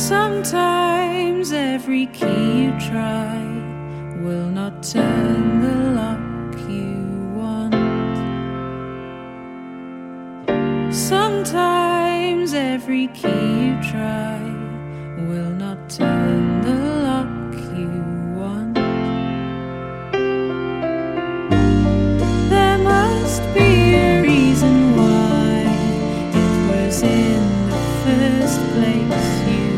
[0.00, 3.36] Sometimes every key you try
[4.22, 6.96] will not turn the lock you
[7.36, 7.74] want.
[10.94, 14.40] Sometimes every key you try
[15.28, 17.92] will not turn the lock you
[18.40, 18.74] want.
[22.48, 25.66] There must be a reason why
[26.32, 29.69] it was in the first place you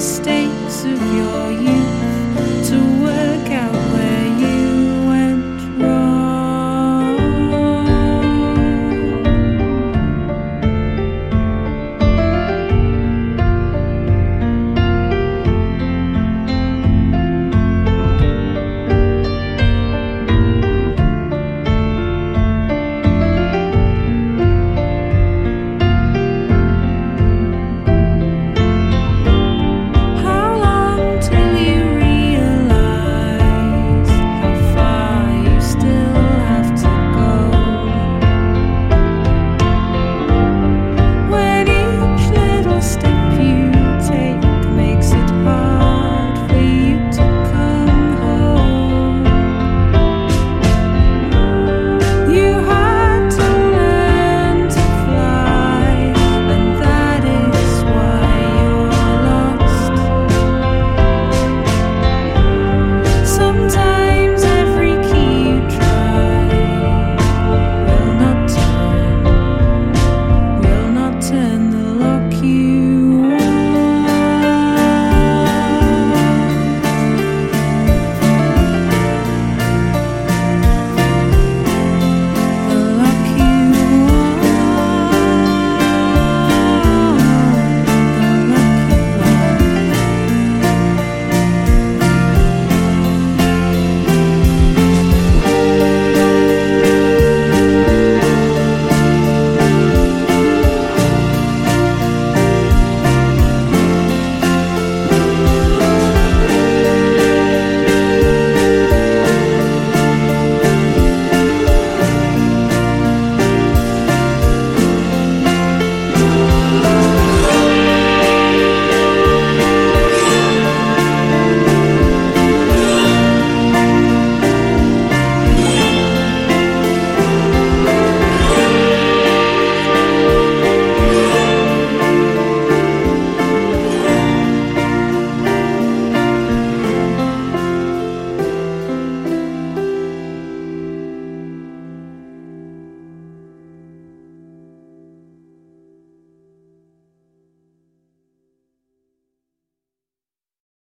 [0.00, 1.79] mistakes of your youth.